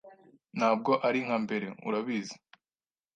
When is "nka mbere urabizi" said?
1.25-2.35